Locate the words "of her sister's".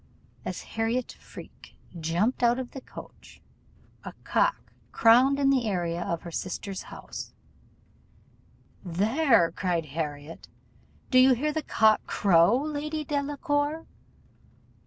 6.01-6.81